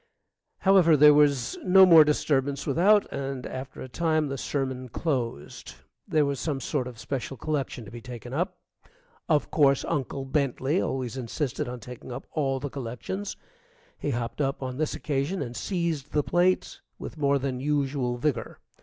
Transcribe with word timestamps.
However, 0.61 0.97
there 0.97 1.13
was 1.13 1.59
no 1.63 1.85
more 1.85 2.03
disturbance 2.03 2.65
without, 2.65 3.05
and 3.13 3.45
after 3.45 3.81
a 3.83 3.87
time 3.87 4.29
the 4.29 4.35
sermon 4.39 4.89
closed. 4.89 5.75
There 6.07 6.25
was 6.25 6.39
some 6.39 6.59
sort 6.59 6.87
of 6.87 6.95
a 6.95 6.97
special 6.97 7.37
collection 7.37 7.85
to 7.85 7.91
be 7.91 8.01
taken 8.01 8.33
up. 8.33 8.57
Of 9.29 9.51
course, 9.51 9.85
Uncle 9.85 10.25
Bentley 10.25 10.81
always 10.81 11.17
insisted 11.17 11.67
on 11.69 11.81
taking 11.81 12.11
up 12.11 12.25
all 12.31 12.59
the 12.59 12.71
collections. 12.71 13.37
He 13.95 14.09
hopped 14.09 14.41
up 14.41 14.63
on 14.63 14.77
this 14.79 14.95
occasion 14.95 15.39
and 15.43 15.55
seized 15.55 16.13
the 16.13 16.23
plate 16.23 16.79
with 16.97 17.19
more 17.19 17.37
than 17.37 17.59
usual 17.59 18.17
vigor. 18.17 18.57